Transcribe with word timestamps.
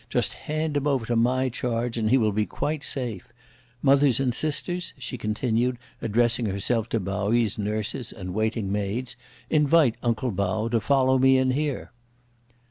Just 0.09 0.33
hand 0.33 0.75
him 0.75 0.87
over 0.87 1.05
to 1.05 1.15
my 1.15 1.47
charge, 1.49 1.95
and 1.95 2.09
he 2.09 2.17
will 2.17 2.31
be 2.31 2.47
quite 2.47 2.83
safe. 2.83 3.31
Mothers 3.83 4.19
and 4.19 4.33
sisters," 4.33 4.93
she 4.97 5.15
continued, 5.15 5.77
addressing 6.01 6.47
herself 6.47 6.89
to 6.89 6.99
Pao 6.99 7.29
yü's 7.29 7.59
nurses 7.59 8.11
and 8.11 8.33
waiting 8.33 8.71
maids, 8.71 9.15
"invite 9.51 9.97
uncle 10.01 10.31
Pao 10.31 10.69
to 10.69 10.79
follow 10.81 11.19
me 11.19 11.37
in 11.37 11.51
here." 11.51 11.91